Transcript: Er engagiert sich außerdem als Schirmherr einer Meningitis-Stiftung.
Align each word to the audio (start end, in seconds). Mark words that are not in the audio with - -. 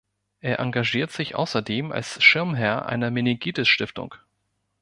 Er 0.39 0.57
engagiert 0.57 1.11
sich 1.11 1.35
außerdem 1.35 1.91
als 1.91 2.23
Schirmherr 2.23 2.87
einer 2.87 3.11
Meningitis-Stiftung. 3.11 4.15